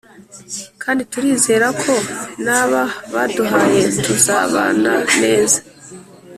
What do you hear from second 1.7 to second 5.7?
ko n’aba baduhayetuzabana neza